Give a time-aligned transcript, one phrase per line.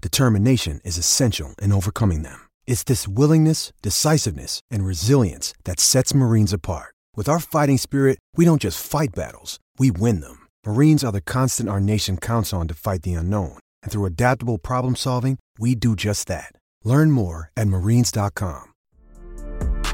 [0.00, 2.48] determination is essential in overcoming them.
[2.66, 6.94] It's this willingness, decisiveness, and resilience that sets Marines apart.
[7.16, 10.46] With our fighting spirit, we don't just fight battles, we win them.
[10.64, 13.58] Marines are the constant our nation counts on to fight the unknown.
[13.82, 16.52] And through adaptable problem solving, we do just that.
[16.84, 18.68] Learn more at marines.com.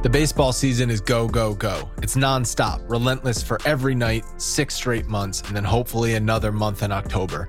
[0.02, 1.90] The baseball season is go, go, go.
[2.02, 6.92] It's nonstop, relentless for every night, six straight months, and then hopefully another month in
[6.92, 7.48] October.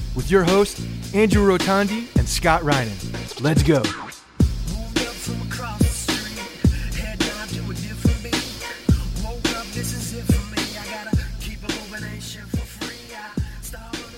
[0.15, 3.41] with your hosts, Andrew Rotondi and Scott Reinen.
[3.41, 3.81] Let's go.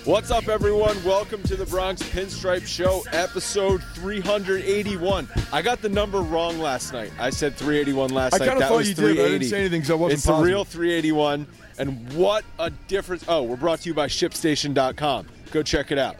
[0.04, 1.02] What's up, everyone?
[1.02, 5.26] Welcome to the Bronx Pinstripe Show, episode 381.
[5.50, 7.10] I got the number wrong last night.
[7.18, 8.44] I said 381 last I night.
[8.46, 10.26] kind of That thought was you did, I didn't say anything because I wasn't It's
[10.26, 10.44] positive.
[10.46, 11.46] the real 381.
[11.78, 13.24] And what a difference.
[13.26, 15.26] Oh, we're brought to you by ShipStation.com.
[15.54, 16.16] Go check it out.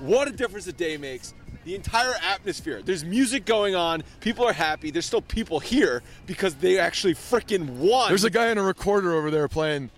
[0.00, 1.32] What a difference a day makes.
[1.64, 2.82] The entire atmosphere.
[2.82, 4.02] There's music going on.
[4.20, 4.90] People are happy.
[4.90, 8.08] There's still people here because they actually freaking won.
[8.08, 9.90] There's a guy in a recorder over there playing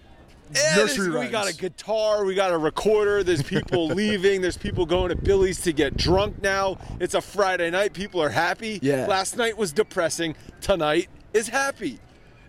[0.77, 3.25] nursery there's- we got a guitar, we got a recorder.
[3.25, 4.43] There's people leaving.
[4.43, 6.77] There's people going to Billy's to get drunk now.
[7.01, 7.95] It's a Friday night.
[7.95, 8.79] People are happy.
[8.83, 9.07] Yeah.
[9.07, 10.37] Last night was depressing.
[10.61, 11.99] Tonight is happy.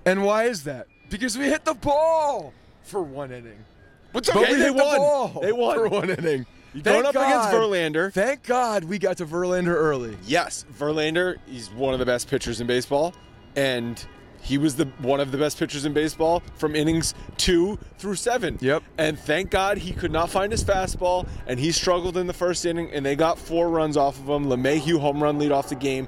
[0.05, 0.87] And why is that?
[1.09, 3.63] Because we hit the ball for one inning.
[4.11, 4.53] What's But okay?
[4.53, 4.97] we they won.
[4.97, 5.75] ball They won.
[5.75, 6.45] for one inning.
[6.73, 8.13] Thank going up against Verlander.
[8.13, 10.17] Thank God we got to Verlander early.
[10.25, 11.37] Yes, Verlander.
[11.47, 13.13] He's one of the best pitchers in baseball,
[13.55, 14.03] and
[14.41, 18.57] he was the one of the best pitchers in baseball from innings two through seven.
[18.61, 18.83] Yep.
[18.97, 22.65] And thank God he could not find his fastball, and he struggled in the first
[22.65, 24.45] inning, and they got four runs off of him.
[24.45, 26.07] LeMahieu home run lead off the game.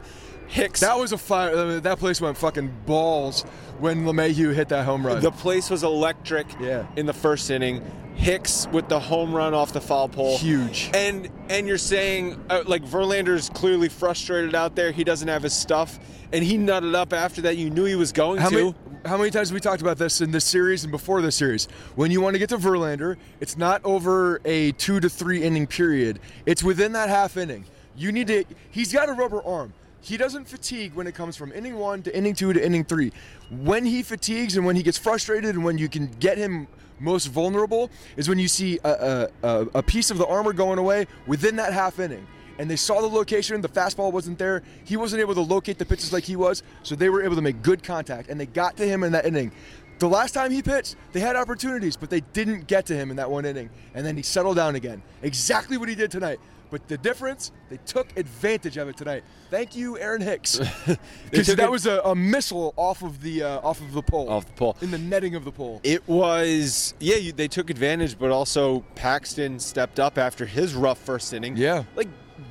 [0.50, 0.80] Hicks.
[0.80, 1.80] That was a fire.
[1.80, 3.44] That place went fucking balls
[3.78, 5.22] when LeMahieu hit that home run.
[5.22, 6.48] the place was electric.
[6.60, 6.88] Yeah.
[6.96, 7.84] In the first inning,
[8.16, 10.38] Hicks with the home run off the foul pole.
[10.40, 10.90] Huge.
[10.94, 14.91] And and you're saying uh, like Verlander's clearly frustrated out there.
[14.91, 16.00] He doesn't have his stuff,
[16.34, 17.56] and he nutted up after that.
[17.56, 18.56] You knew he was going How to.
[18.56, 18.76] many,
[19.06, 21.68] how many times have we talked about this in this series and before this series?
[21.96, 25.68] When you want to get to Verlander, it's not over a two to three inning
[25.68, 26.20] period.
[26.46, 27.66] It's within that half inning.
[27.96, 28.44] You need to.
[28.72, 29.73] He's got a rubber arm.
[30.01, 33.11] He doesn't fatigue when it comes from inning one to inning two to inning three.
[33.49, 36.67] When he fatigues and when he gets frustrated and when you can get him
[36.99, 41.07] most vulnerable is when you see a, a, a, piece of the armor going away
[41.28, 42.28] within that half inning
[42.59, 43.59] and they saw the location.
[43.61, 44.61] The fastball wasn't there.
[44.84, 47.41] He wasn't able to locate the pitches like he was, so they were able to
[47.41, 49.51] make good contact, and they got to him in that inning.
[49.99, 53.17] The last time he pitched, they had opportunities, but they didn't get to him in
[53.17, 53.69] that one inning.
[53.93, 55.01] And then he settled down again.
[55.23, 56.40] Exactly what he did tonight.
[56.72, 59.23] But the difference, they took advantage of it tonight.
[59.49, 60.59] Thank you, Aaron Hicks,
[61.31, 64.29] because that it- was a, a missile off of the uh, off of the pole,
[64.29, 64.78] Off the pole.
[64.81, 65.81] in the netting of the pole.
[65.84, 70.99] It was yeah, you, they took advantage, but also Paxton stepped up after his rough
[70.99, 71.57] first inning.
[71.57, 71.85] Yeah.
[71.96, 72.07] like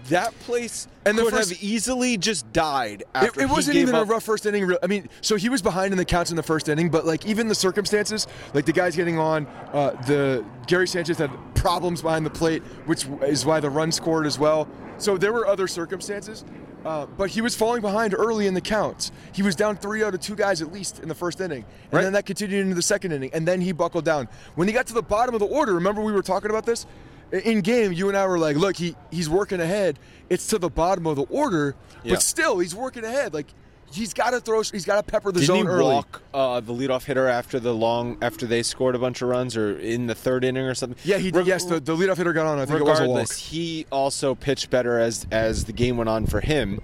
[0.08, 4.06] that place And could first- have easily just died It, it wasn't even up.
[4.06, 4.74] a rough first inning.
[4.82, 7.26] I mean, so he was behind in the counts in the first inning, but like
[7.26, 12.24] even the circumstances, like the guys getting on, uh, the Gary Sanchez had problems behind
[12.26, 14.68] the plate, which is why the run scored as well.
[14.98, 16.44] So there were other circumstances,
[16.84, 19.12] uh, but he was falling behind early in the counts.
[19.32, 21.92] He was down three out of two guys at least in the first inning, and
[21.92, 22.02] Right.
[22.02, 24.28] then that continued into the second inning, and then he buckled down.
[24.56, 26.84] When he got to the bottom of the order, remember we were talking about this
[27.32, 27.92] in game.
[27.92, 29.98] You and I were like, "Look, he he's working ahead.
[30.28, 32.14] It's to the bottom of the order, Yeah.
[32.14, 33.32] but still, he's working ahead.
[33.34, 33.46] Like
[33.90, 34.62] he's got to throw.
[34.62, 35.94] He's got to pepper the Didn't zone he early.
[35.94, 39.56] walk uh, the leadoff hitter after the long after they scored a bunch of runs
[39.56, 40.98] or in the third inning or something?
[41.04, 41.46] Yeah, he did.
[41.46, 42.58] Yes, the, the leadoff hitter got on.
[42.58, 43.08] I think it was a walk.
[43.08, 46.80] regardless, he also pitched better as as the game went on for him,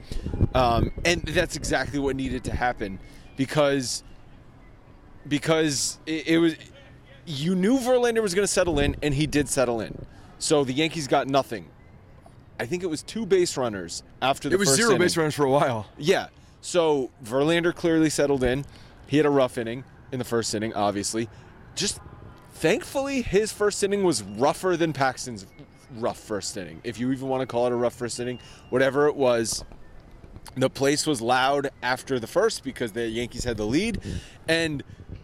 [0.55, 2.99] um, and that's exactly what needed to happen
[3.37, 4.03] because
[5.29, 6.55] because it, it was
[7.27, 10.07] you knew Verlander was going to settle in, and he did settle in.
[10.39, 11.67] So the Yankees got nothing.
[12.61, 15.01] I think it was two base runners after the It was zero inning.
[15.03, 15.87] base runners for a while.
[15.99, 16.29] Yeah.
[16.61, 18.65] So Verlander clearly settled in.
[19.07, 21.29] He had a rough inning in the first inning, obviously.
[21.75, 22.01] Just
[22.55, 25.47] thankfully, his first inning was rougher than Paxton's
[25.97, 26.81] rough first inning.
[26.85, 28.39] If you even want to call it a rough first inning,
[28.71, 29.65] whatever it was,
[30.57, 34.01] the place was loud after the first because the Yankees had the lead,
[34.47, 34.83] and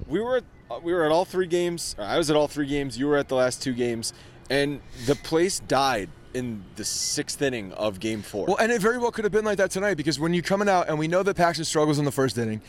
[0.08, 0.42] we were
[0.82, 1.94] we were at all three games.
[1.98, 2.98] I was at all three games.
[2.98, 4.12] You were at the last two games,
[4.50, 8.46] and the place died in the sixth inning of Game Four.
[8.46, 10.68] Well, and it very well could have been like that tonight because when you're coming
[10.68, 12.60] out, and we know that Paxton struggles in the first inning,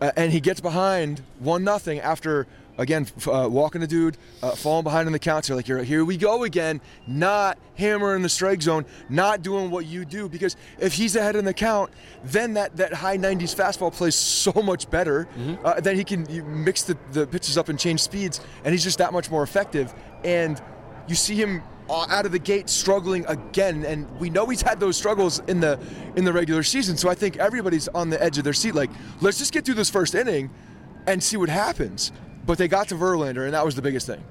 [0.00, 2.46] uh, and he gets behind one nothing after
[2.76, 5.48] again f- uh, walking a dude, uh, falling behind in the counts.
[5.48, 9.86] You're like, you're, here we go again, not hammering the strike zone, not doing what
[9.86, 10.28] you do.
[10.28, 11.90] Because if he's ahead in the count,
[12.24, 15.26] then that, that high 90s fastball plays so much better.
[15.64, 16.26] Uh, then he can
[16.64, 19.92] mix the, the pitches up and change speeds, and he's just that much more effective.
[20.22, 20.60] And
[21.08, 24.78] you see him uh, out of the gate struggling again and we know he's had
[24.78, 25.78] those struggles in the
[26.16, 28.90] in the regular season so i think everybody's on the edge of their seat like
[29.22, 30.50] let's just get through this first inning
[31.06, 32.12] and see what happens
[32.44, 34.22] but they got to verlander and that was the biggest thing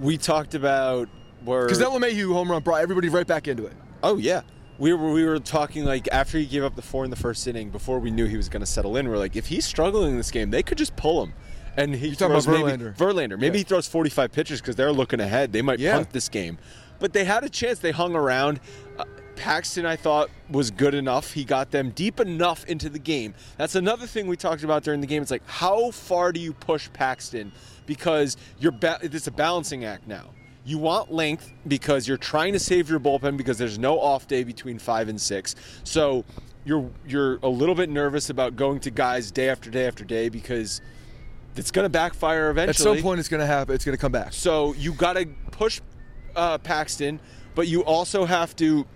[0.00, 1.08] we talked about
[1.44, 3.74] where because that LeMahieu home run brought everybody right back into it
[4.04, 4.42] Oh yeah.
[4.78, 7.46] We were we were talking like after he gave up the four in the first
[7.46, 9.08] inning, before we knew he was going to settle in.
[9.08, 11.32] We're like, if he's struggling in this game, they could just pull him.
[11.76, 12.96] And he You're talking throws about maybe, Verlander.
[12.96, 13.38] Verlander.
[13.38, 13.60] Maybe Yeah.
[13.60, 15.52] he throws 45 pitches because they're looking ahead.
[15.52, 15.96] They might Yeah.
[15.96, 16.58] punt this game,
[17.00, 17.78] but they had a chance.
[17.80, 18.60] They hung around.
[18.98, 19.04] Uh,
[19.36, 21.32] Paxton, I thought, was good enough.
[21.32, 23.34] He got them deep enough into the game.
[23.58, 25.20] That's another thing we talked about during the game.
[25.22, 27.50] It's like, how far do you push Paxton?
[27.86, 30.30] Because you're ba- it's a balancing act now.
[30.64, 34.44] You want length because you're trying to save your bullpen because there's no off day
[34.44, 35.56] between five and six.
[35.82, 36.24] So
[36.64, 40.28] you're you're a little bit nervous about going to guys day after day after day
[40.30, 40.80] because
[41.56, 42.90] it's going to backfire eventually.
[42.90, 45.14] at some point it's going to happen it's going to come back So you got
[45.14, 45.80] to push
[46.36, 47.20] uh, Paxton,
[47.54, 48.86] but you also have to.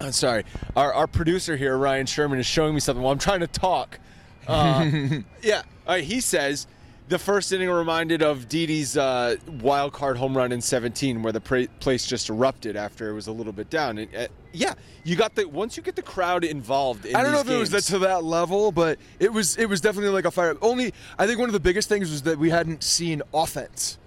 [0.00, 0.44] I'm sorry,
[0.76, 3.98] our, our producer here, Ryan Sherman, is showing me something while I'm trying to talk.
[4.46, 4.90] Uh,
[5.42, 6.66] yeah, uh, he says
[7.08, 11.40] the first inning reminded of Didi's uh, wild card home run in 17, where the
[11.40, 13.98] pra- place just erupted after it was a little bit down.
[13.98, 17.04] Uh, yeah, you got the once you get the crowd involved.
[17.06, 19.66] In I don't know if it was that to that level, but it was it
[19.68, 20.54] was definitely like a fire.
[20.62, 23.98] Only I think one of the biggest things was that we hadn't seen offense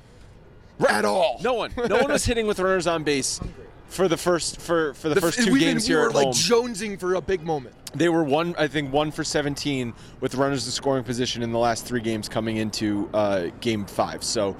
[0.87, 1.39] at all.
[1.43, 3.39] No one, no one was hitting with runners on base
[3.87, 6.15] for the first for for the, The- first two we games we here were at
[6.15, 6.33] like home.
[6.33, 7.75] jonesing for a big moment.
[7.95, 11.57] They were one, I think, one for 17 with runners in scoring position in the
[11.57, 14.23] last three games coming into uh, Game Five.
[14.25, 14.57] So,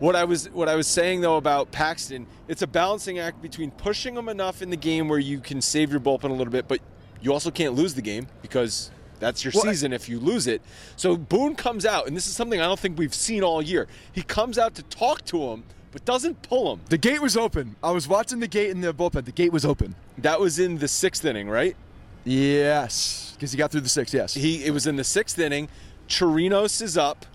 [0.00, 3.70] what I was what I was saying though about Paxton, it's a balancing act between
[3.70, 6.66] pushing him enough in the game where you can save your bullpen a little bit,
[6.66, 6.80] but
[7.20, 8.90] you also can't lose the game because
[9.20, 10.62] that's your Well, season if you lose it.
[10.96, 13.86] So Boone comes out, and this is something I don't think we've seen all year.
[14.10, 16.80] He comes out to talk to him, but doesn't pull him.
[16.88, 17.76] The gate was open.
[17.82, 19.26] I was watching the gate in the bullpen.
[19.26, 19.94] The gate was open.
[20.16, 21.76] That was in the sixth inning, right?
[22.24, 24.12] Yes, because he got through the six.
[24.14, 24.34] Yes.
[24.34, 25.68] he it was in the sixth inning.
[26.08, 27.26] Chirinos is up,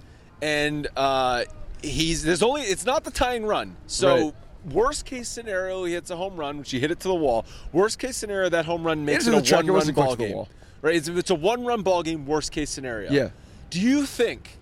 [0.41, 1.43] and uh,
[1.85, 3.75] he's there's only it's not the tying run.
[3.87, 4.33] So Right.
[4.73, 7.45] worst case scenario, he hits a home run, which he hit it to the wall.
[7.71, 10.45] Worst case scenario, that home run makes It it, is a one run ball game.
[10.81, 10.95] Right?
[10.95, 12.25] It's, it's a one run ball game.
[12.25, 13.11] Worst case scenario.
[13.11, 13.29] Yeah.
[13.69, 14.57] Do you think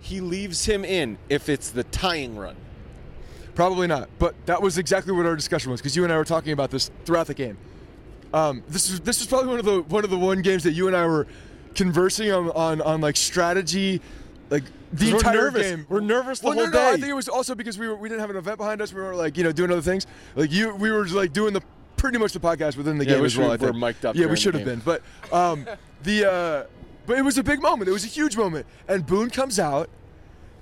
[0.00, 2.56] he leaves him in if it's the tying run?
[3.54, 4.08] Probably not.
[4.18, 6.70] But that was exactly what our discussion was because you and I were talking about
[6.70, 7.58] this throughout the game.
[8.32, 10.72] Um, this is this was probably one of the one of the one games that
[10.72, 11.26] you and I were
[11.74, 14.00] conversing on on, on like strategy
[14.48, 15.70] like the we're entire nervous.
[15.70, 15.86] game.
[15.88, 17.96] We're nervous the well, whole no, no, I think it was also because we were
[17.96, 18.92] we didn't have an event behind us.
[18.92, 20.06] We were like you know doing other things.
[20.36, 21.62] Like you, we were like doing the
[21.96, 23.56] pretty much the podcast within the Yeah, game we as well.
[23.58, 24.80] we're mic'd up Yeah, we should have been.
[24.84, 25.66] But um,
[26.02, 26.66] the uh,
[27.06, 27.88] but it was a big moment.
[27.88, 28.66] It was a huge moment.
[28.88, 29.88] And Boone comes out,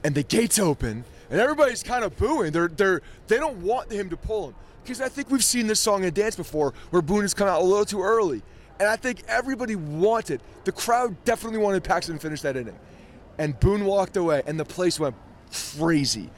[0.04, 2.52] and the gates open, and everybody's kind of booing.
[2.52, 5.80] They're they're they don't want him to pull him because I think we've seen this
[5.80, 8.42] song and dance before where Boone has come out a little too early,
[8.78, 12.78] and I think everybody wanted the crowd definitely wanted Paxton to finish that inning,
[13.40, 15.16] and Boone walked away, and the place went
[15.78, 16.30] crazy,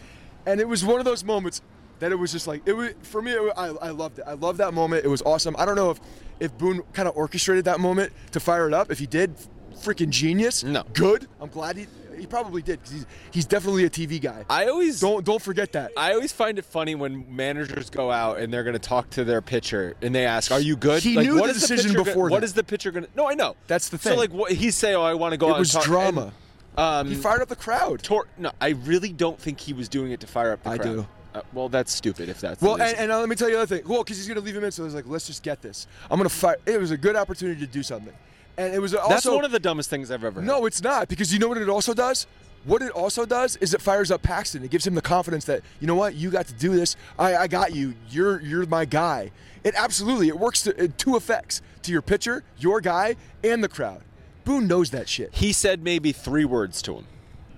[0.46, 1.60] and it was one of those moments
[1.98, 3.32] that it was just like it was for me.
[3.32, 4.24] It, I, I loved it.
[4.26, 5.04] I loved that moment.
[5.04, 5.54] It was awesome.
[5.58, 6.00] I don't know if
[6.40, 8.90] if Boone kind of orchestrated that moment to fire it up.
[8.90, 9.34] If he did,
[9.74, 10.64] freaking genius.
[10.64, 10.84] No.
[10.94, 11.28] good.
[11.40, 11.86] I'm glad he
[12.18, 14.44] he probably did because he's he's definitely a TV guy.
[14.48, 15.92] I always don't don't forget that.
[15.96, 19.24] I always find it funny when managers go out and they're going to talk to
[19.24, 21.92] their pitcher and they ask, "Are you good?" He like, knew what the is decision
[21.92, 23.10] pitcher before Gonna, what is the pitcher going to?
[23.16, 23.56] No, I know.
[23.66, 24.12] That's the thing.
[24.12, 24.94] So like, what he say?
[24.94, 25.58] Oh, I want to go It out.
[25.58, 26.32] was drama.
[26.76, 28.02] Um, he fired up the crowd.
[28.02, 30.78] Tor- no, I really don't think he was doing it to fire up the I
[30.78, 30.88] crowd.
[30.88, 31.06] I do.
[31.34, 33.62] Uh, well, that's stupid if that's Well, and, and uh, let me tell you the
[33.62, 33.88] other thing.
[33.88, 35.86] Well, because he's going to leave him in, so he's like, let's just get this.
[36.10, 36.56] I'm going to fire.
[36.66, 38.12] It was a good opportunity to do something,
[38.58, 40.40] and it was also that's one of the dumbest things I've ever.
[40.40, 40.46] heard.
[40.46, 42.26] No, it's not because you know what it also does.
[42.64, 44.62] What it also does is it fires up Paxton.
[44.62, 46.96] It gives him the confidence that you know what you got to do this.
[47.18, 47.94] I, I got you.
[48.10, 49.32] You're you're my guy.
[49.64, 53.68] It absolutely it works to, in two effects to your pitcher, your guy, and the
[53.68, 54.02] crowd.
[54.44, 55.34] Boone knows that shit.
[55.34, 57.06] He said maybe three words to him.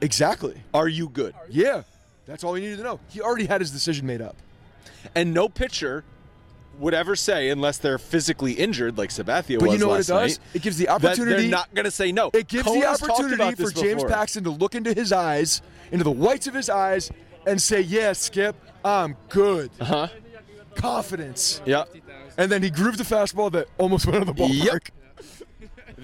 [0.00, 0.60] Exactly.
[0.72, 1.34] Are you good?
[1.48, 1.82] Yeah,
[2.26, 3.00] that's all he needed to know.
[3.08, 4.36] He already had his decision made up.
[5.14, 6.04] And no pitcher
[6.78, 9.94] would ever say, unless they're physically injured, like Sabathia But was But you know what
[9.94, 10.38] last it does?
[10.38, 11.42] night, It gives the opportunity.
[11.42, 12.30] they're not going to say no.
[12.34, 14.08] It gives Cohen's the opportunity for James before.
[14.08, 15.62] Paxton to look into his eyes,
[15.92, 17.10] into the whites of his eyes,
[17.46, 20.08] and say, "Yeah, Skip, I'm good." Uh-huh.
[20.74, 21.60] Confidence.
[21.64, 21.84] Yeah.
[22.36, 24.64] And then he grooved the fastball that almost went on the ballpark.
[24.64, 24.82] Yep.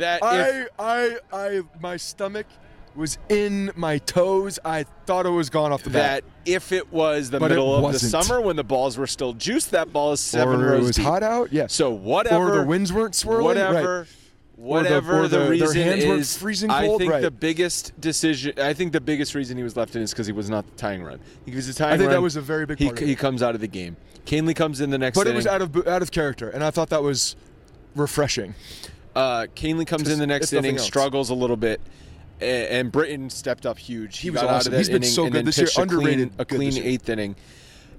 [0.00, 2.46] That I, if, I, I, my stomach
[2.94, 4.58] was in my toes.
[4.64, 6.24] I thought it was gone off the bat.
[6.24, 8.10] that if it was the But middle of the wasn't.
[8.24, 10.96] summer when the balls were still juiced, that ball is seven or rows it was
[10.96, 11.04] deep.
[11.04, 11.52] hot out.
[11.52, 11.66] Yeah.
[11.68, 12.52] So whatever.
[12.54, 13.44] Or the winds weren't swirling.
[13.44, 14.00] Whatever.
[14.00, 14.08] Right.
[14.56, 17.22] Whatever or the- the, their reason is, freezing I think Right.
[17.22, 18.52] the biggest decision.
[18.58, 20.76] I think the biggest reason he was left in is because he was not the
[20.76, 21.18] tying run.
[21.46, 22.16] He was the tying I think run.
[22.16, 23.96] that was a very big He, he comes out of the game.
[24.26, 25.16] Kahnle comes in the next.
[25.16, 27.36] But it was out of out of character, and I thought that was
[27.94, 28.54] refreshing.
[29.20, 30.86] Uh, Kahnle comes Just- in the next inning, else.
[30.86, 31.80] struggles a little bit,
[32.40, 34.18] and Britton stepped up huge.
[34.18, 34.70] He, He was got out awesome.
[34.70, 35.68] of that He's been inning so and good then this year.
[35.76, 36.86] a Underrated clean, a clean this year.
[36.86, 37.36] eighth inning.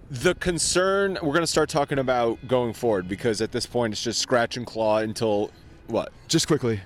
[0.10, 4.04] The concern we're going to start talking about going forward because at this point it's
[4.04, 5.52] just scratch and claw until
[5.88, 6.12] what?
[6.28, 6.82] Just quickly,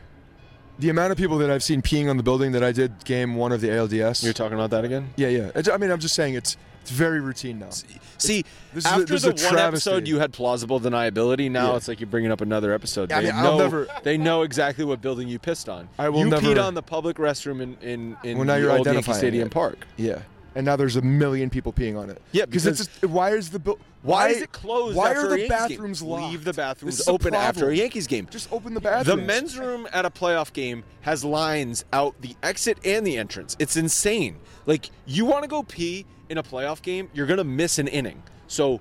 [0.79, 3.35] the amount of people that I've seen peeing on the building that I did game
[3.35, 4.23] one of the ALDS.
[4.23, 5.09] You're talking about that again?
[5.15, 5.51] yeah, yeah.
[5.73, 7.71] I mean, I'm just saying it's it's very routine now.
[7.71, 9.89] See, this is a- after this is the a one travesty.
[9.89, 11.49] episode you had plausible deniability.
[11.49, 11.77] Now Yeah.
[11.77, 13.11] it's like you're bringing up another episode.
[13.11, 15.89] I They mean, I'll know never- they know exactly what building you pissed on.
[15.97, 18.59] I will you never- peed on the public restroom in in, in Well, now the
[18.61, 19.51] you're old Yankee Stadium it.
[19.51, 19.87] Park.
[19.97, 20.19] Yeah,
[20.55, 22.21] and now there's a million people peeing on it.
[22.31, 23.83] Yeah, because it's just, why is the building?
[24.01, 24.95] Why, is it closed?
[24.95, 26.09] Why after are a the Yankees bathrooms game?
[26.09, 26.31] locked?
[26.31, 27.75] Leave the bathrooms open after a.
[27.75, 28.27] Yankees game.
[28.29, 29.19] Just open the bathrooms.
[29.19, 33.55] The men's room at a playoff game has lines out the exit and the entrance.
[33.59, 34.37] It's insane.
[34.65, 38.21] Like you want to go pee in a playoff game, you're gonna miss an inning.
[38.47, 38.79] So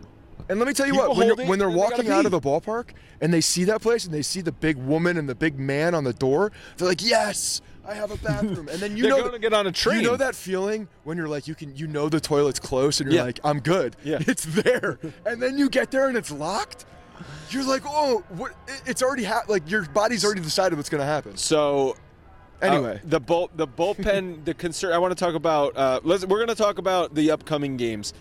[0.48, 2.30] And let me tell you People what, when, when they're and they walking out of
[2.30, 2.90] the ballpark
[3.20, 5.94] and they see that place and they see the big woman and the big man
[5.94, 9.24] on the door, they're like, "Yes, I have a bathroom." And then you They're know
[9.24, 10.00] gonna get on a train.
[10.00, 13.10] You know that feeling when you're like, you can, you know, the toilet's close and
[13.10, 13.24] you're Yeah.
[13.26, 14.18] like, "I'm good." Yeah.
[14.26, 16.86] it's there, and then you get there and it's locked.
[17.50, 18.52] You're like, "Oh, what?
[18.86, 21.96] It's already ha- like your body's already decided what's gonna happen." so
[22.62, 24.92] Anyway, uh, the bull, the bullpen, the concern.
[24.92, 25.76] I want to talk about.
[25.76, 26.24] Uh, let's.
[26.24, 28.14] We're going to talk about the upcoming games.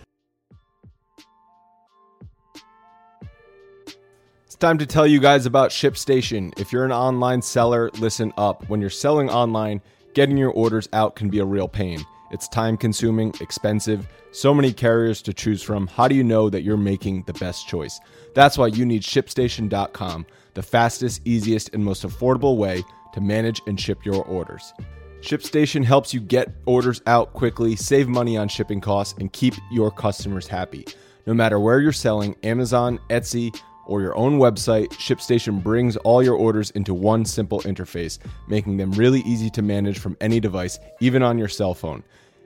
[4.54, 6.56] It's time to tell you guys about ShipStation.
[6.60, 8.68] If you're an online seller, listen up.
[8.68, 9.82] When you're selling online,
[10.14, 12.06] getting your orders out can be a real pain.
[12.30, 15.88] It's time consuming, expensive, so many carriers to choose from.
[15.88, 17.98] How do you know that you're making the best choice?
[18.36, 23.78] That's why you need ShipStation.com, the fastest, easiest, and most affordable way to manage and
[23.78, 24.72] ship your orders.
[25.20, 29.90] ShipStation helps you get orders out quickly, save money on shipping costs, and keep your
[29.90, 30.86] customers happy.
[31.26, 33.52] No matter where you're selling, Amazon, Etsy,
[33.86, 38.92] or your own website, ShipStation brings all your orders into one simple interface, making them
[38.92, 42.02] really easy to manage from any device, even on your cell phone.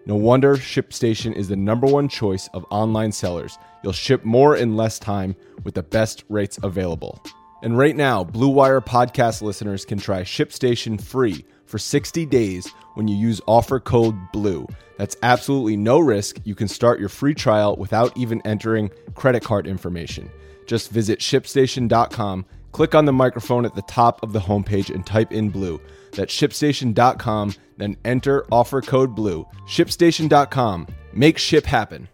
[0.06, 3.58] No wonder ShipStation is the number one choice of online sellers.
[3.82, 7.22] You'll ship more in less time with the best rates available.
[7.62, 13.08] And right now, Blue Wire podcast listeners can try ShipStation free for 60 days when
[13.08, 14.66] you use offer code BLUE.
[14.96, 16.38] That's absolutely no risk.
[16.44, 20.30] You can start your free trial without even entering credit card information.
[20.68, 25.32] Just visit shipstation.com, click on the microphone at the top of the homepage, and type
[25.32, 25.80] in blue.
[26.12, 29.46] That's shipstation.com, then enter offer code blue.
[29.66, 30.86] Shipstation.com.
[31.14, 32.06] Make ship happen.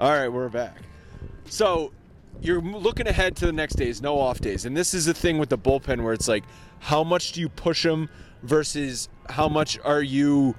[0.00, 0.78] All right, we're back.
[1.44, 1.92] So
[2.40, 4.64] you're looking ahead to the next days, no off days.
[4.64, 6.42] And this is the thing with the bullpen where it's like,
[6.80, 8.08] how much do you push them
[8.42, 10.56] versus how much are you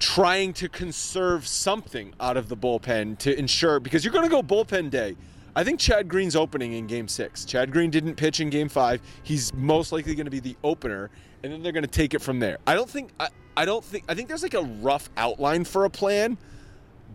[0.00, 4.42] trying to conserve something out of the bullpen to ensure because you're going to go
[4.42, 5.14] bullpen day.
[5.54, 7.44] I think Chad Green's opening in game six.
[7.44, 9.00] Chad Green didn't pitch in game five.
[9.22, 11.10] He's most likely going to be the opener,
[11.42, 12.58] and then they're going to take it from there.
[12.66, 15.84] I don't think, I, I don't think, I think there's like a rough outline for
[15.84, 16.38] a plan,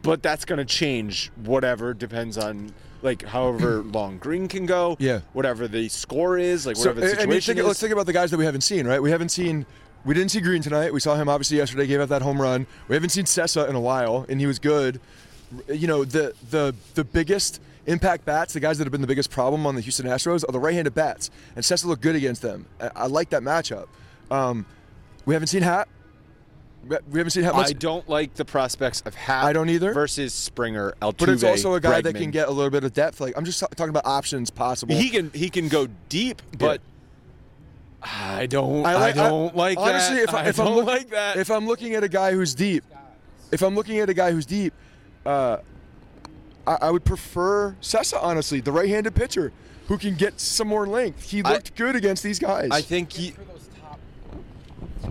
[0.03, 4.97] but that's going to change whatever depends on like however long Green can go.
[4.99, 5.21] Yeah.
[5.33, 7.65] Whatever the score is, like whatever the I mean, think, is.
[7.65, 9.01] let's think about the guys that we haven't seen, right?
[9.01, 9.65] We haven't seen.
[10.05, 10.93] We didn't see Green tonight.
[10.93, 11.87] We saw him obviously yesterday.
[11.87, 12.67] Gave up that home run.
[12.87, 15.01] We haven't seen Cessa in a while, and he was good.
[15.67, 19.31] You know, the the the biggest impact bats, the guys that have been the biggest
[19.31, 22.65] problem on the Houston Astros, are the right-handed bats, and Cessa looked good against them.
[22.79, 23.87] I, I like that matchup.
[24.29, 24.65] Um,
[25.25, 25.89] we haven't seen Happ.
[26.87, 27.69] We haven't seen Happ much.
[27.69, 29.43] I don't like the prospects of Happ.
[29.43, 29.91] I don't either.
[29.91, 32.93] Versus Springer, Altuve, but it's also a guy that can get a little bit of
[32.93, 33.19] depth.
[33.19, 34.95] Like I'm just talking about options possible.
[34.95, 36.81] He can he can go deep, but
[38.05, 38.85] I don't.
[38.85, 40.23] I, I, like, don't like honestly, that.
[40.29, 41.37] if, I, I if don't I'm look- like that.
[41.37, 42.83] if I'm looking at a guy who's deep,
[43.51, 44.73] if I'm looking at a guy who's deep,
[45.25, 45.57] uh,
[46.67, 48.17] I, I would prefer Cessa.
[48.21, 49.51] Honestly, the right-handed pitcher
[49.87, 51.29] who can get some more length.
[51.29, 52.69] He I- looked good against these guys.
[52.71, 53.33] I think he,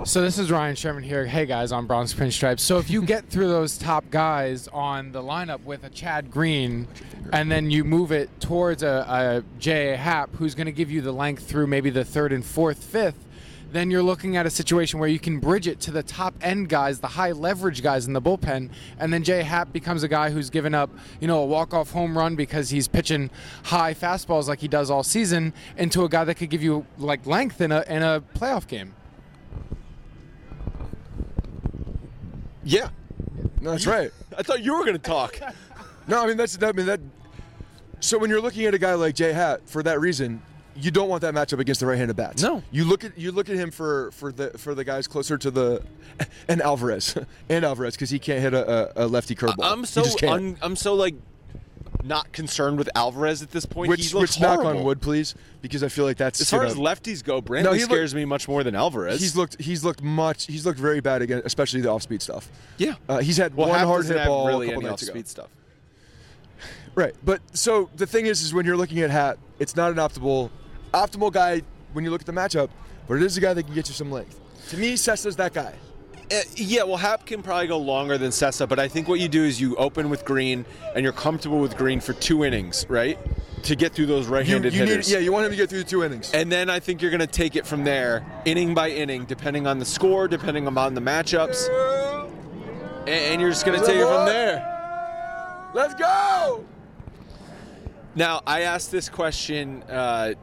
[0.02, 1.24] So this is Ryan Sherman here.
[1.24, 2.60] Hey guys, on Bronx Pinstripes.
[2.60, 6.86] So if you get through those top guys on the lineup with a Chad Green,
[7.32, 9.96] and then you move it towards a, a J.A.
[9.96, 13.24] Happ, who's going to give you the length through maybe the third and fourth, fifth,
[13.72, 16.68] then you're looking at a situation where you can bridge it to the top end
[16.68, 20.30] guys, the high leverage guys in the bullpen, and then Jay Happ becomes a guy
[20.30, 23.30] who's given up, you know, a walk off home run because he's pitching
[23.64, 27.26] high fastballs like he does all season, into a guy that could give you like
[27.26, 28.94] length in a in a playoff game.
[32.64, 32.88] Yeah.
[33.60, 34.10] no, that's right.
[34.36, 35.38] I thought you were going to talk.
[36.06, 37.00] No, I mean that's I mean that.
[38.00, 40.42] So when you're looking at a guy like Jay Happ for that reason,
[40.76, 42.42] you don't want that matchup against the right-handed bats.
[42.42, 42.62] No.
[42.70, 45.50] you look at you look at him for for the for the guys closer to
[45.50, 45.82] the,
[46.48, 47.16] and Alvarez
[47.48, 49.64] and Alvarez because he can't hit a, a, a lefty curveball.
[49.64, 51.14] I'm so un, I'm so like
[52.04, 53.88] not concerned with Alvarez at this point.
[53.88, 56.62] which he looks which knock on wood, please, because I feel like that's As far
[56.62, 59.20] you as lefties go, Brantley No, he scares me much more than Alvarez.
[59.20, 62.50] He's looked he's looked much he's looked very bad again, especially the off-speed stuff.
[62.78, 62.94] yeah.
[63.08, 65.10] Uh, he's had well, one hard hit ball really a couple nights ago.
[65.10, 65.48] off-speed stuff.
[66.94, 69.96] Right, but so the thing is, is when you're looking at Happ, it's not an
[69.96, 70.50] optimal,
[70.92, 71.62] optimal guy
[71.92, 72.68] when you look at the matchup,
[73.08, 74.38] but it is a guy that can get you some length.
[74.70, 75.74] To me, Cessa's that guy.
[76.32, 79.28] Uh, yeah, well, Happ can probably go longer than Cessa, but I think what you
[79.28, 83.18] do is you open with Green and you're comfortable with Green for two innings, right?
[83.64, 85.10] To get through those right-handed you need, hitters.
[85.10, 86.32] yeah, you want him to get through the two innings.
[86.32, 89.66] And then I think you're going to take it from there, inning by inning, depending
[89.66, 91.68] on the score, depending on the matchups,
[93.00, 95.70] and, and you're just going to take it from there.
[95.74, 96.64] Let's go.
[98.14, 100.34] Now, I asked this question uh,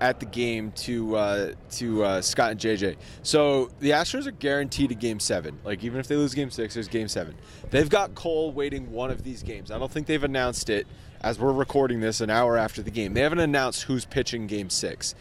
[0.00, 2.96] at the game to uh, to uh, Scott and JJ.
[3.22, 5.58] So the Astros are guaranteed a game seven.
[5.64, 7.34] Like even if they lose game six, there's game seven.
[7.70, 9.70] They've got Cole waiting one of these games.
[9.70, 10.86] I don't think they've announced it
[11.20, 13.14] as we're recording this an hour after the game.
[13.14, 15.14] They haven't announced who's pitching game six.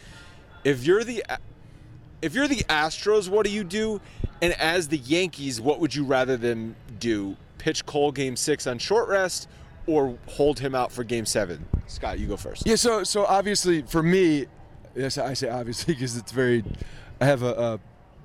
[0.63, 1.23] If you're the
[2.21, 4.01] if you're the Astros, what do you do?
[4.41, 7.35] And as the Yankees, what would you rather them do?
[7.57, 9.47] Pitch Cole game six on short rest
[9.87, 11.65] or hold him out for game seven?
[11.87, 12.67] Scott, you go first.
[12.67, 14.45] Yeah, so so obviously for me,
[14.97, 16.63] yes, I say obviously because it's very,
[17.21, 17.79] I have a, a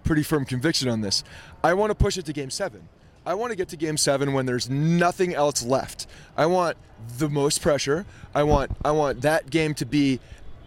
[0.05, 1.25] pretty firm conviction on this.
[1.63, 2.89] I want to push it to game seven.
[3.25, 6.07] I want to get to game seven when there's nothing else left.
[6.37, 6.77] I want
[7.19, 8.05] the most pressure.
[8.35, 10.19] I want I want that game to be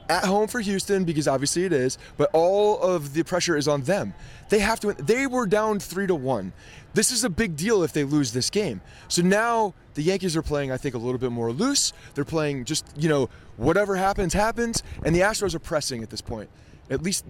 [0.10, 3.82] at home for Houston because obviously it is, but all of the pressure is on
[3.84, 4.14] them.
[4.50, 4.98] They have to win.
[5.00, 6.54] They were down 3 to 1.
[6.94, 8.82] This is a big deal if they lose this game.
[9.08, 11.92] So now the Yankees are playing I think a little bit more loose.
[12.14, 16.22] They're playing just, you know, whatever happens happens and the Astros are pressing at this
[16.22, 16.50] point.
[16.90, 17.26] At least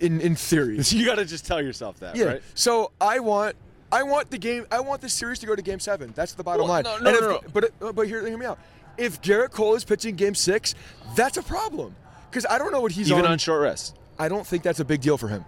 [0.00, 0.78] in in theory.
[0.88, 2.24] You got to just tell yourself that, Yeah.
[2.24, 2.42] right?
[2.54, 3.56] So I want
[3.90, 6.12] I want the game I want the series to go to game 7.
[6.14, 6.82] That's the bottom Well, line.
[6.84, 7.40] no, no, And if- no, no.
[7.52, 8.58] But uh, but hear, hear me out.
[8.98, 10.74] If Gerrit Cole is pitching game 6,
[11.14, 11.94] that's a problem.
[12.30, 13.96] Cuz I don't know what he's Even on on short rest.
[14.18, 15.44] I don't think that's a big deal for him.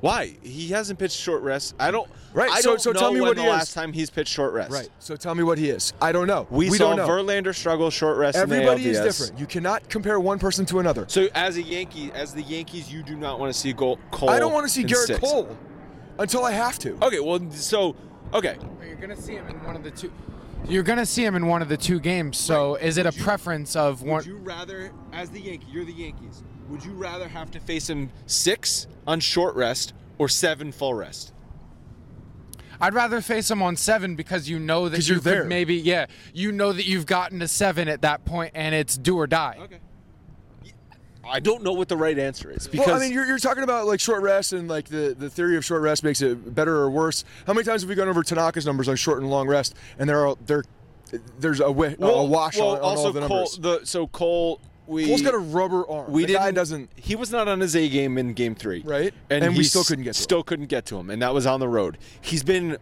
[0.00, 0.34] Why?
[0.42, 1.74] He hasn't pitched short rest.
[1.78, 2.10] I don't.
[2.32, 3.52] Right, I so- don't so know tell me when what the he is.
[3.52, 4.72] last time he's pitched short rest.
[4.72, 4.88] Right.
[4.98, 5.92] So tell me what he is.
[6.00, 6.46] I don't know.
[6.50, 7.06] We, saw don't know.
[7.06, 8.38] Verlander struggle short rest.
[8.38, 9.38] in the Everybody is different.
[9.38, 11.04] You cannot compare one person to another.
[11.08, 13.98] So as a Yankee, as the Yankees, you do not want to see Cole.
[14.10, 15.20] Cole I don't want to see in Gerrit six.
[15.20, 15.54] Cole
[16.18, 16.96] until I have to.
[17.02, 17.94] Okay, well, so
[18.32, 18.56] okay,
[18.86, 20.10] You're gonna see him in one of the two.
[20.68, 22.38] You're gonna see him in one of the two games.
[22.38, 24.18] So is it a preference of one?
[24.18, 26.42] Would you rather, as the Yankee, you're the Yankees.
[26.68, 31.32] Would you rather have to face him six on short rest or seven full rest?
[32.80, 36.50] I'd rather face him on seven because you know that you could maybe yeah you
[36.50, 39.58] know that you've gotten to seven at that point and it's do or die.
[39.60, 39.80] Okay.
[41.24, 43.62] I don't know what the right answer is because well, I mean, you're, you're talking
[43.62, 46.76] about like short rest and like the, the theory of short rest makes it better
[46.76, 47.24] or worse.
[47.46, 50.08] How many times have we gone over Tanaka's numbers on short and long rest, and
[50.08, 50.64] there are there
[51.38, 53.56] there's a, wi- a wash well, on, on also all the Cole, numbers.
[53.58, 56.10] the so Cole, we Cole's got a rubber arm.
[56.10, 56.90] we the guy didn't- doesn't.
[56.96, 59.12] He was not on his A game in Game Three, Right.
[59.28, 60.22] And, And we still couldn't get to him.
[60.22, 61.98] still couldn't get to him, and that was on the road.
[62.20, 62.78] He's been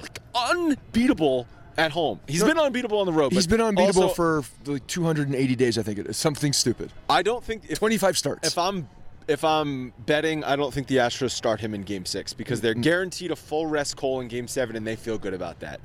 [0.00, 1.46] like unbeatable
[1.78, 2.20] at home.
[2.28, 3.32] He's No, been unbeatable on the road.
[3.32, 6.16] He's been unbeatable also, for like 280 days, I think it is.
[6.16, 6.92] Something stupid.
[7.08, 8.46] I don't think if 25 starts.
[8.48, 8.88] if I'm
[9.28, 12.74] if I'm betting, I don't think the Astros start him in Game Six because they're
[12.74, 12.82] Mm.
[12.82, 15.80] guaranteed a full rest Cole in Game Seven, and they feel good about that.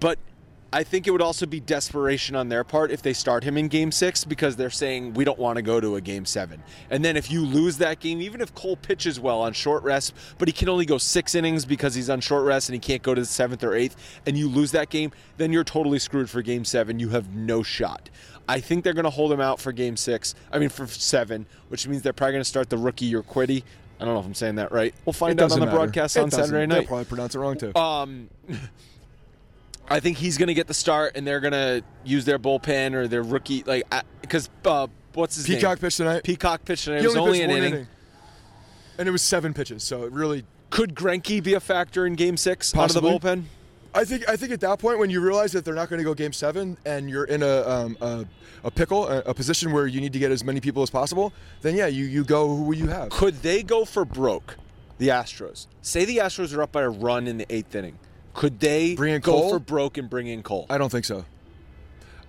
[0.00, 0.18] But
[0.74, 3.68] I think it would also be desperation on their part if they start him in
[3.68, 6.60] Game Six because they're saying we don't want to go to a Game Seven.
[6.90, 10.14] And then if you lose that game, even if Cole pitches well on short rest,
[10.36, 13.04] but he can only go six innings because he's on short rest and he can't
[13.04, 13.94] go to the seventh or eighth,
[14.26, 16.98] and you lose that game, then you're totally screwed for Game Seven.
[16.98, 18.10] You have no shot.
[18.48, 20.34] I think they're going to hold him out for Game Six.
[20.50, 23.62] I mean, for seven, which means they're probably going to start the rookie Urquidy.
[24.00, 24.92] I don't know if I'm saying that right.
[25.04, 25.78] We'll It find out on the matter.
[25.78, 26.46] broadcast It on doesn't.
[26.46, 26.88] Saturday They'll night.
[26.88, 27.72] probably pronounce it wrong too.
[27.76, 28.28] Um,
[29.88, 32.94] I think he's going to get the start, and they're going to use their bullpen
[32.94, 33.84] or their rookie, like
[34.20, 35.60] because uh, what's his Peacock name?
[35.60, 36.24] Peacock pitched tonight.
[36.24, 37.04] Peacock pitched tonight.
[37.04, 37.74] It was only only an inning.
[37.74, 37.86] inning.
[38.98, 39.82] and it was seven pitches.
[39.82, 43.44] So it really, Could Greinke be a factor in Game Six out of the bullpen?
[43.96, 46.04] I think, I think at that point when you realize that they're not going to
[46.04, 48.26] go game seven, and you're in a um, a,
[48.64, 51.32] a pickle, a, a position where you need to get as many people as possible,
[51.62, 53.10] then yeah, you you go who you have.
[53.10, 54.56] Could they go for broke?
[54.98, 55.66] The Astros.
[55.82, 57.98] Say the Astros are up by a run in the eighth inning.
[58.34, 59.50] Could they Bring in go Cole?
[59.50, 60.66] for broke and bring in Cole?
[60.68, 61.24] I don't think so.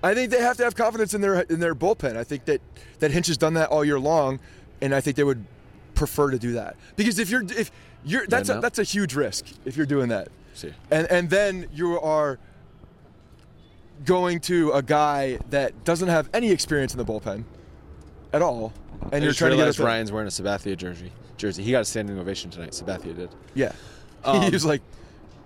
[0.04, 2.16] I think they have to have confidence in their in their bullpen.
[2.16, 2.62] I think that
[3.00, 4.40] that Hinch has done that all year long,
[4.82, 5.44] and I think they would
[5.96, 7.72] prefer to do that because if you're if
[8.04, 8.58] you're that's no.
[8.58, 10.28] a, that's a huge risk if you're doing that.
[10.54, 10.74] See.
[10.92, 12.38] And and then you are
[14.04, 17.44] going to a guy that doesn't have any experience in the bullpen
[18.32, 18.74] at all,
[19.12, 19.80] and I you're trying to get us.
[19.80, 21.12] Ryan's wearing a Sabathia jersey.
[21.38, 21.64] Jersey.
[21.64, 22.72] He got a standing ovation tonight.
[22.72, 23.30] Sabathia did.
[23.56, 23.72] Yeah,
[24.24, 24.82] Um, he was like,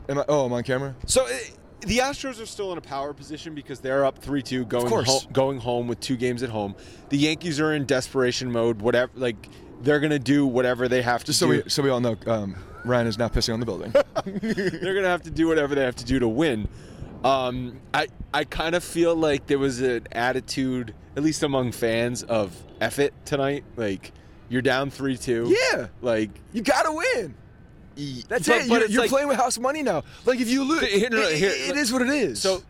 [0.10, 1.38] Am I, "Oh, I'm on camera." So eh,
[1.82, 5.08] the Astros are still in a power position because they're up three-two, going course.
[5.08, 6.76] home, going home with two games at home.
[7.10, 8.82] The Yankees are in desperation mode.
[8.82, 9.48] Whatever, like
[9.82, 11.62] they're gonna do whatever they have to so do.
[11.64, 13.92] we so we all know, um, Ryan is now pissing on the building.
[14.26, 16.68] they're gonna have to do whatever they have to do to win.
[17.24, 22.24] Um, I I kind of feel like there was an attitude, at least among fans,
[22.24, 23.64] of F it tonight.
[23.76, 24.12] Like
[24.50, 25.56] you're down three-two.
[25.74, 27.36] yeah, Like you gotta win.
[28.00, 28.70] E- That's but- it.
[28.70, 30.04] but You're, you're like- playing with house money now.
[30.26, 32.42] Like if you lose, Here- no, it- here- it- it is what it is.
[32.42, 32.62] So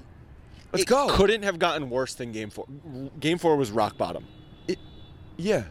[0.74, 1.08] let's it go.
[1.10, 2.66] Couldn't have gotten worse than Game Four.
[3.20, 4.26] Game Four was rock bottom.
[5.38, 5.64] yeah.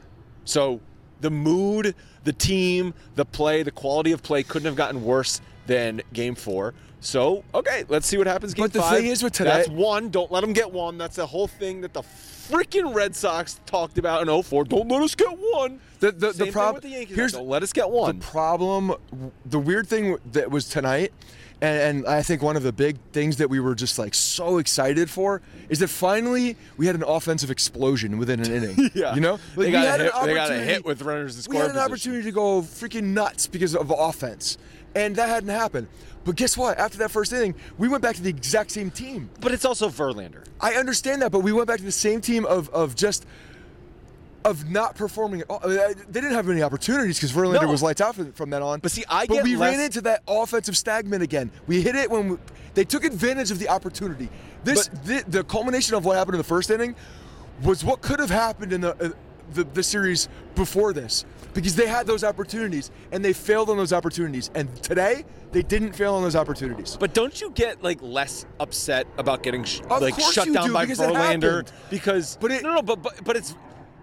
[0.45, 0.81] So
[1.21, 1.95] the mood,
[2.25, 6.75] the team, the play, the quality of play couldn't have gotten worse than Game Four.
[7.01, 8.55] So okay, let's see what happens.
[8.55, 8.97] Game But the five.
[8.99, 10.09] thing is with today- that's one.
[10.11, 10.99] Don't let them get one.
[10.99, 14.65] That's the whole thing that the freaking Red Sox talked about in 04.
[14.65, 15.81] Don't let us get one.
[16.01, 17.17] The the, the problem with the Yankees.
[17.17, 18.19] here's don't let us get one.
[18.19, 18.95] the problem.
[19.47, 21.13] The weird thing that was tonight,
[21.61, 24.59] and, and I think one of the big things that we were just like so
[24.59, 28.91] excited for is that finally we had an offensive explosion within an inning.
[28.95, 30.13] yeah, you know, they got we a had hit.
[30.15, 32.13] an They got a hit with runners in We scoring had an position.
[32.13, 34.57] opportunity to go freaking nuts because of offense,
[34.95, 35.89] and that hadn't happened.
[36.29, 36.77] But guess what?
[36.79, 39.31] After that first inning, we went back to the exact same team.
[39.41, 40.45] But it's also Verlander.
[40.61, 43.25] I understand that, but we went back to the same team of of just
[44.45, 45.59] of not performing at all.
[45.65, 47.69] I mean, I- They didn't have any opportunities because Verlander No.
[47.69, 48.81] was lights out from, from then on.
[48.81, 51.51] But see, I but get we ran into that offensive stagnant again.
[51.67, 52.37] We hit it when we,
[52.75, 54.29] they took advantage of the opportunity.
[54.65, 56.95] This the, the culmination of what happened in the first inning
[57.63, 59.11] was what could have happened in the, uh,
[59.55, 63.93] the the series before this because they had those opportunities and they failed on those
[63.93, 64.51] opportunities.
[64.55, 66.97] And today they didn't fail on those opportunities.
[66.99, 70.85] But don't you get like less upset about getting sh- like shut down do, by
[70.85, 73.55] because Verlander because But it- no no but but, but it's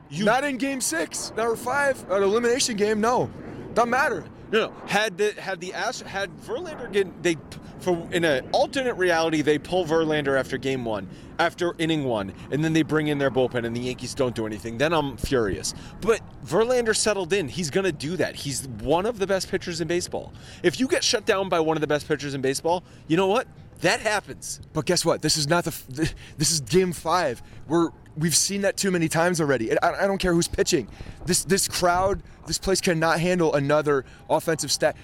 [0.10, 3.02] you Not in game six, number five, an elimination game.
[3.02, 3.30] No,
[3.74, 4.24] doesn't matter.
[4.56, 4.74] No, no.
[4.88, 7.36] Had the had the Ast- had Verlander get they
[7.80, 12.64] for in an alternate reality they pull Verlander after game one, after inning one, and
[12.64, 14.78] then they bring in their bullpen and the Yankees don't do anything.
[14.78, 15.74] Then I'm furious.
[16.00, 17.50] But Verlander settled in.
[17.50, 18.34] He's gonna do that.
[18.36, 20.32] He's one of the best pitchers in baseball.
[20.64, 23.28] If you get shut down by one of the best pitchers in baseball, you know
[23.28, 23.50] what?
[23.82, 24.62] That happens.
[24.74, 25.22] But guess what?
[25.22, 25.72] This is not the.
[25.72, 27.42] f- This is game five.
[27.68, 29.70] We're we've seen that too many times already.
[29.70, 30.88] And I, I don't care who's pitching.
[31.26, 34.96] This this crowd, this place cannot handle another offensive stat.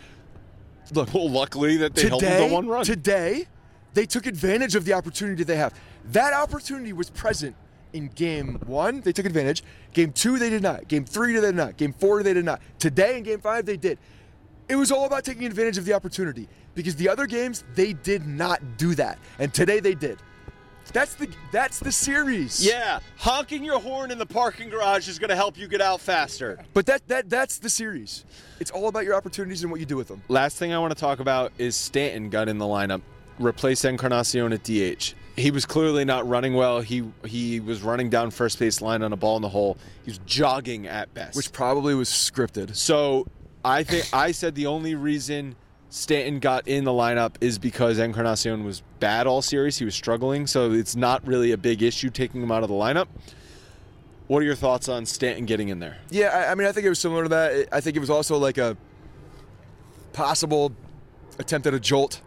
[0.93, 2.83] Look, Well, luckily that they held him today, to one run.
[2.85, 3.45] today,
[3.93, 5.73] they took advantage of the opportunity they have.
[6.05, 7.55] That opportunity was present
[7.93, 9.01] in game one.
[9.01, 9.63] They took advantage.
[9.93, 10.87] Game two, they did not.
[10.87, 11.77] Game three, they did not.
[11.77, 12.61] Game four, they did not.
[12.79, 13.99] Today in game five, they did.
[14.71, 18.25] It was all about taking advantage of the opportunity because the other games they did
[18.25, 20.17] not do that, and today they did.
[20.93, 22.65] That's the that's the series.
[22.65, 26.57] yeah, honking your horn in the parking garage is gonna help you get out faster.
[26.73, 28.23] But that that that's the series.
[28.61, 30.23] It's all about your opportunities and what you do with them.
[30.29, 33.01] Last thing I want to talk about is Stanton got in the lineup,
[33.39, 35.15] replaced Encarnacion at DH.
[35.35, 36.79] He was clearly not running well.
[36.79, 39.77] He he was running down first base line on a ball in the hole.
[40.05, 41.35] He was jogging at best.
[41.35, 42.77] Which probably was scripted.
[42.77, 43.27] so
[43.63, 45.55] I think I said the only reason
[45.89, 49.77] Stanton got in the lineup is because Encarnacion was bad all series.
[49.77, 52.75] He was struggling, so it's not really a big issue taking him out of the
[52.75, 53.07] lineup.
[54.27, 55.97] What are your thoughts on Stanton getting in there?
[56.09, 57.67] Yeah, I, I mean, I think it was similar to that.
[57.71, 58.77] I think it was also like a
[60.13, 60.71] possible
[61.39, 62.21] attempt at a jolt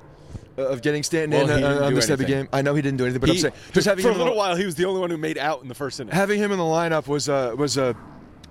[0.56, 2.48] of getting Stanton Well, in he uh, on do this type of game.
[2.52, 4.24] I know he didn't do anything, but I'm saying just having for a him the-
[4.24, 6.14] little while, he was the only one who made out in the first inning.
[6.14, 7.96] having him in the lineup was uh, was a,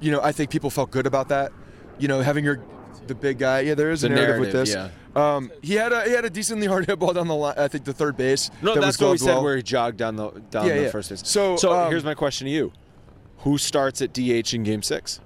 [0.02, 1.52] you know, I think people felt good about that.
[2.00, 2.58] You know, having your
[3.07, 3.61] the big guy.
[3.61, 5.17] Yeah, there is a The narrative, with narrative, this.
[5.17, 7.53] Um, he had a he had a decently hard hit ball down the line.
[7.57, 8.49] I think the third base.
[8.61, 9.43] No, that that's what we said well.
[9.43, 10.89] where he jogged down the down Yeah, the yeah.
[10.89, 11.21] first base.
[11.25, 12.71] So, so um, here's my question to you:
[13.39, 15.19] Who starts at DH in Game Six?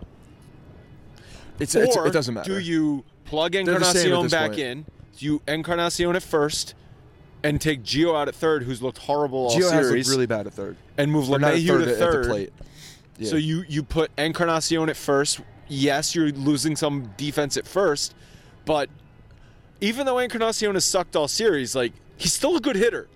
[1.59, 2.51] It's, it's, it doesn't matter.
[2.53, 4.59] Do you plug the Encarnacion back point.
[4.59, 4.85] in?
[5.17, 6.75] Do you Encarnacion at first,
[7.43, 10.45] and take Gio out at third, who's looked horrible all Gio has series, really bad
[10.47, 10.77] at third.
[10.97, 12.25] and move Or at LeMahieu third, to at third?
[12.25, 12.53] the plate.
[13.17, 13.29] Yeah.
[13.31, 15.39] So you you put Encarnacion at first.
[15.69, 18.15] Yes, you're losing some defense at first,
[18.65, 18.89] but
[19.81, 23.07] even though Encarnacion has sucked all series, like he's still a good hitter.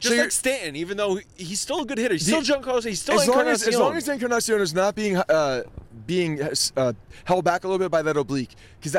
[0.00, 2.84] Just you're- like Stanton, even though he's still a good hitter, he's still Giancarlo.
[2.84, 3.68] He's still as long as, Encarnacion.
[3.68, 5.62] as long as Encarnacion is not being uh,
[6.06, 6.40] being
[6.76, 6.92] uh,
[7.24, 8.96] held back a little bit by that oblique, because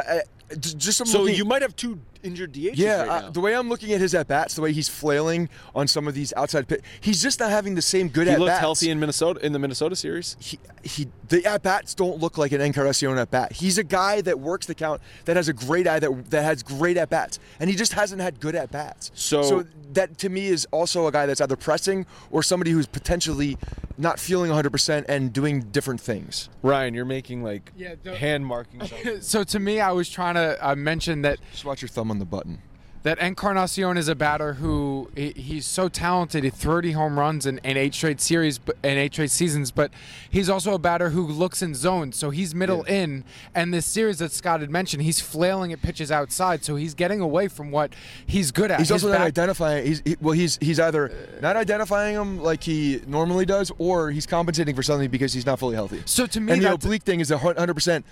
[0.59, 3.55] just I'm so looking, you might have two injured DHs yeah, right uh, the way
[3.55, 6.67] I'm looking at his at bats, the way he's flailing on some of these outside
[6.67, 9.53] pit, he's just not having the same good he at looked healthy in Minnesota in
[9.53, 10.35] the Minnesota series.
[10.39, 13.53] he, he the at bats don't look like an Encarnacion at bat.
[13.53, 16.63] He's a guy that works the count, that has a great eye, that that has
[16.63, 19.11] great at bats, and he just hasn't had good at bats.
[19.15, 23.57] So- that to me is also a guy that's either pressing or somebody who's potentially
[23.97, 26.49] not feeling 100% and doing different things.
[26.61, 28.91] Ryan, you're making like Yeah, hand markings.
[29.21, 32.19] So to me, I was trying to uh, mention that Just watch your thumb on
[32.19, 32.61] the button.
[33.05, 36.43] That Encarnacion is a batter who he, he's so talented.
[36.43, 39.69] He 30 home runs in, in eight straight series, in eight straight seasons.
[39.69, 39.91] But
[40.27, 43.23] he's also a batter who looks in zones, so he's middle in.
[43.53, 47.21] And this series that Scott had mentioned, he's flailing at pitches outside, so he's getting
[47.21, 47.93] away from what
[48.25, 48.79] he's good at.
[48.79, 49.85] He's His also not back- identifying.
[49.85, 50.33] He's he, well.
[50.33, 54.81] He's he's either uh, not identifying them like he normally does, or he's compensating for
[54.81, 56.01] something because he's not fully healthy.
[56.05, 58.03] So to me, and the oblique thing is 100 percent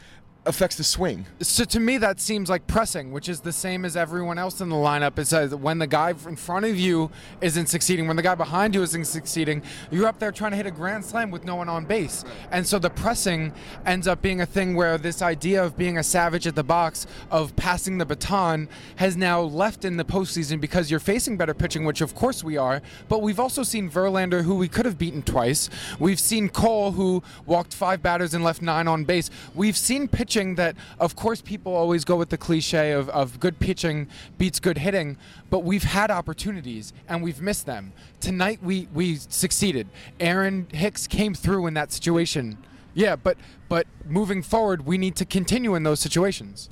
[0.46, 1.26] affects the swing.
[1.40, 4.70] So to me, that seems like pressing, which is the same as everyone else in
[4.70, 5.18] the lineup.
[5.18, 8.76] It says when the guy in front of you isn't succeeding, when the guy behind
[8.76, 11.70] you isn't succeeding, you're up there trying to hit a grand slam with no one
[11.70, 12.26] on base.
[12.52, 13.54] And so the pressing
[13.86, 17.08] ends up being a thing where this idea of being a savage at the box,
[17.32, 21.86] of passing the baton, has now left in the postseason because you're facing better pitching,
[21.86, 22.82] which of course we are.
[23.08, 25.70] But we've also seen Verlander, who we could have beaten twice.
[26.00, 29.30] We've seen Cole, who walked five batters and left nine on base.
[29.56, 33.60] We've seen pitching that, of course, people always go with the cliche of, of good
[33.60, 35.18] pitching beats good hitting,
[35.50, 37.94] but we've had opportunities and we've missed them.
[38.20, 39.88] Tonight we, we succeeded.
[40.20, 42.58] Aaron Hicks came through in that situation.
[42.94, 43.38] Yeah, but
[43.70, 46.70] but moving forward, we need to continue in those situations.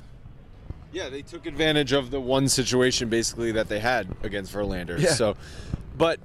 [0.92, 5.00] Yeah, they took advantage of the one situation basically that they had against Verlander.
[5.00, 5.10] Yeah.
[5.10, 5.36] So,
[5.96, 6.20] but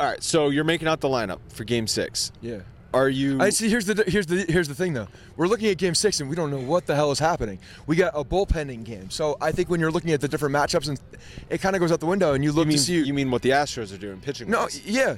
[0.00, 2.32] all right, so you're making out the lineup for Game Six.
[2.40, 2.60] Yeah.
[2.94, 3.40] Are you?
[3.40, 3.68] I see.
[3.70, 5.08] Here's the here's the here's the thing though.
[5.36, 7.58] We're looking at Game Six and we don't know what the hell is happening.
[7.86, 10.88] We got a bullpenning game, so I think when you're looking at the different matchups
[10.88, 11.00] and
[11.48, 13.02] it kind of goes out the window and you look You mean, to see.
[13.02, 14.50] you mean what the Astros are doing pitching?
[14.50, 14.84] no, wise.
[14.86, 15.16] yeah.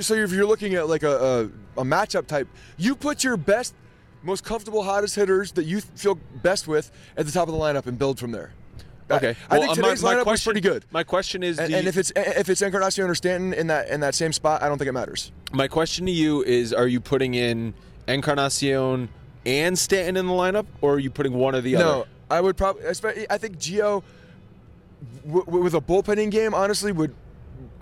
[0.00, 2.46] So if you're looking at like a, a a matchup type,
[2.78, 3.74] you put your best,
[4.22, 7.86] most comfortable, hottest hitters that you feel best with at the top of the lineup
[7.86, 8.52] and build from there.
[9.10, 9.36] Okay.
[9.50, 10.84] I, Well, think uh, my- today's my lineup was pretty good.
[10.90, 13.88] My question is, And, and you- if it's if it's Encarnacion or Stanton in that
[13.88, 15.32] in that same spot, I don't think it matters.
[15.52, 17.74] my question to you is, are you putting in
[18.06, 19.08] Encarnacion
[19.46, 21.88] and Stanton in the lineup, or are you putting one or the No, other?
[21.98, 22.84] No, I would probably.
[23.30, 24.02] I think Gio
[25.26, 27.14] w- with a bullpenning game, honestly, would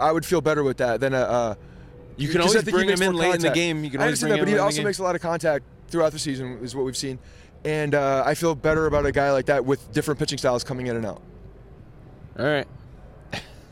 [0.01, 1.19] I would feel better with that than a.
[1.21, 1.55] Uh,
[2.17, 3.85] You can always bring him in late in the game.
[3.85, 6.13] You can I always understand that, but he also makes a lot of contact throughout
[6.13, 7.19] the season, is what we've seen,
[7.65, 10.87] and uh, I feel better about a guy like that with different pitching styles coming
[10.87, 11.23] in and out.
[12.39, 12.67] All right.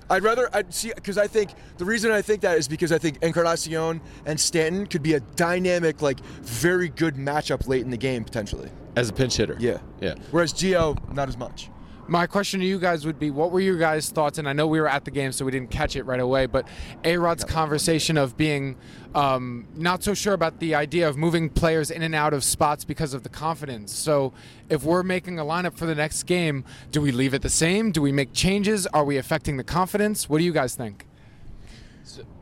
[0.08, 2.98] I'd rather I'd see because I think the reason I think that is because I
[2.98, 7.96] think Encarnacion and Stanton could be a dynamic, like very good matchup late in the
[7.96, 8.70] game potentially.
[8.94, 9.56] As a pinch hitter.
[9.58, 10.14] Yeah, Yeah.
[10.30, 11.70] Whereas Gio, not as much.
[12.08, 14.38] My question to you guys would be what were your guys' thoughts?
[14.38, 16.46] And I know we were at the game, so we didn't catch it right away,
[16.46, 16.68] but
[17.02, 18.76] A Rod's conversation of being
[19.16, 22.84] um, not so sure about the idea of moving players in and out of spots
[22.84, 23.92] because of the confidence.
[23.92, 24.32] So
[24.68, 27.90] if we're making a lineup for the next game, do we leave it the same?
[27.90, 28.86] Do we make changes?
[28.88, 30.28] Are we affecting the confidence?
[30.28, 31.06] What do you guys think?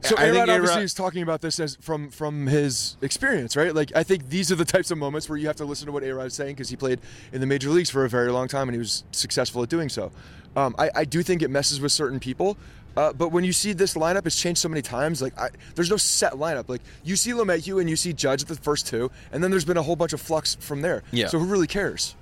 [0.02, 3.74] So I Aaron obviously is talking about this as from from his experience, right?
[3.74, 5.92] Like I think these are the types of moments where you have to listen to
[5.92, 7.00] what A-Rod is saying because he played
[7.32, 9.88] in the major leagues for a very long time and he was successful at doing
[9.88, 10.12] so.
[10.56, 12.56] Um, I, I do think it messes with certain people.
[12.96, 15.90] Uh, but when you see this lineup has changed so many times, like I, there's
[15.90, 16.68] no set lineup.
[16.68, 19.64] Like you see LeMahieu and you see Judge at the first two, and then there's
[19.64, 21.02] been a whole bunch of flux from there.
[21.10, 21.26] Yeah.
[21.26, 22.14] So who really cares?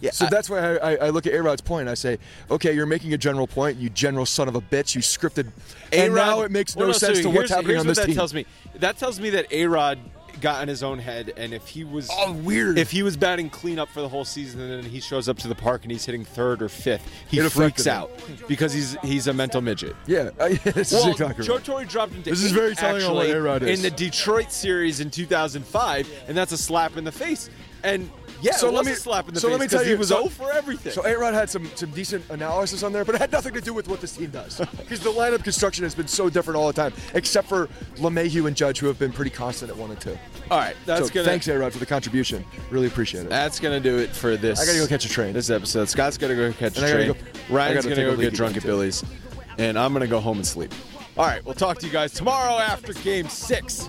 [0.00, 0.10] Yeah.
[0.12, 1.88] So I- that's why I, I, I look at A-Rod's point.
[1.88, 2.18] I say,
[2.50, 4.94] okay, you're making a general point, you general son of a bitch.
[4.94, 5.50] You scripted,
[5.92, 7.86] and A-Rod- now it makes no Well, so sense to here's- what's happening here's on
[7.86, 8.14] what this that team.
[8.16, 8.46] tells me.
[8.76, 9.98] That tells me that A Rod
[10.40, 12.78] got in his own head, and if he was Oh, weird.
[12.78, 15.48] if he was batting cleanup for the whole season, and then he shows up to
[15.48, 18.10] the park and he's hitting third or fifth, he It freaks out
[18.48, 19.94] because he's he's a mental midget.
[20.06, 20.30] Yeah,
[20.64, 21.58] this Well, is exactly Joe.
[21.58, 23.78] Torre dropped into This is very telling on what A-Rod is.
[23.78, 27.50] in the Detroit series in 2005, and that's a slap in the face.
[27.82, 28.08] And
[28.42, 30.08] yeah, So let me- slap in the so face let me tell you- he was
[30.08, 30.92] so- 0 for everything.
[30.92, 33.72] So A-Rod had some some decent analysis on there, but it had nothing to do
[33.74, 34.60] with what this team does.
[34.78, 38.56] Because the lineup construction has been so different all the time, except for LeMahieu and
[38.56, 40.18] Judge, who have been pretty constant at one and two.
[40.50, 42.44] All right, that's so gonna thanks A-Rod for the contribution.
[42.70, 43.28] Really appreciate it.
[43.28, 44.60] That's gonna do it for this.
[44.60, 45.32] I gotta go catch a train.
[45.32, 45.88] This episode.
[45.88, 47.06] Scott's gonna go catch And a train.
[47.50, 48.64] go- I gonna go get drunk at.
[48.64, 49.04] Billy's,
[49.58, 50.72] and I'm gonna go home and sleep.
[51.16, 53.88] All right, we'll talk to you guys tomorrow after Game Six.